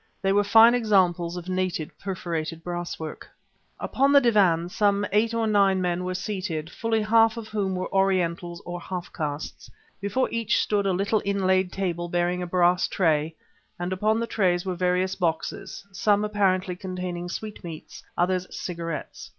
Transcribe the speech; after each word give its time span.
They 0.19 0.33
were 0.33 0.43
fine 0.43 0.73
examples 0.73 1.37
of 1.37 1.47
native 1.47 1.91
perforated 1.99 2.63
brasswork. 2.63 3.27
Upon 3.79 4.11
the 4.11 4.19
divans 4.19 4.73
some 4.75 5.05
eight 5.11 5.31
or 5.31 5.45
nine 5.45 5.79
men 5.79 6.03
were 6.03 6.15
seated, 6.15 6.71
fully 6.71 7.03
half 7.03 7.37
of 7.37 7.49
whom 7.49 7.75
were 7.75 7.87
Orientals 7.93 8.63
or 8.65 8.81
half 8.81 9.13
castes. 9.13 9.69
Before 10.01 10.27
each 10.31 10.57
stood 10.59 10.87
a 10.87 10.91
little 10.91 11.21
inlaid 11.23 11.71
table 11.71 12.09
bearing 12.09 12.41
a 12.41 12.47
brass 12.47 12.87
tray; 12.87 13.35
and 13.77 13.93
upon 13.93 14.19
the 14.19 14.25
trays 14.25 14.65
were 14.65 14.73
various 14.73 15.13
boxes, 15.13 15.85
some 15.91 16.25
apparently 16.25 16.75
containing 16.75 17.29
sweetmeats, 17.29 18.01
other 18.17 18.39
cigarettes. 18.39 19.29